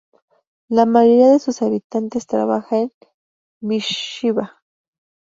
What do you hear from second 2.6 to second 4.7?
en Beersheba.